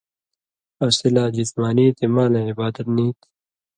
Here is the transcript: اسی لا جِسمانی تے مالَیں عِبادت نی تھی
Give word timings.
اسی 0.85 1.07
لا 1.15 1.25
جِسمانی 1.35 1.85
تے 1.97 2.05
مالَیں 2.15 2.49
عِبادت 2.51 2.87
نی 2.95 3.07
تھی 3.19 3.27